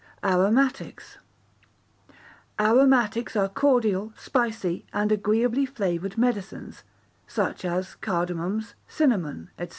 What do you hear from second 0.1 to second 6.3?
Aromatics Aromatics are cordial, spicy, and agreeably flavoured,